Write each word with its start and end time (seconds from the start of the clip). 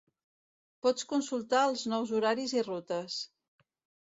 Pots 0.85 1.05
consultar 1.11 1.59
els 1.73 1.83
nous 1.93 2.15
horaris 2.21 2.57
i 2.61 2.65
rutes. 2.71 3.21